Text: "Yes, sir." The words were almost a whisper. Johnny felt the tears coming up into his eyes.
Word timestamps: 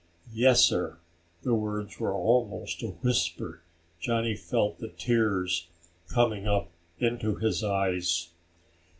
"Yes, 0.33 0.65
sir." 0.65 0.97
The 1.43 1.53
words 1.53 1.99
were 1.99 2.15
almost 2.15 2.81
a 2.81 2.87
whisper. 2.87 3.61
Johnny 3.99 4.35
felt 4.35 4.79
the 4.79 4.87
tears 4.89 5.67
coming 6.11 6.47
up 6.47 6.71
into 6.97 7.35
his 7.35 7.63
eyes. 7.63 8.29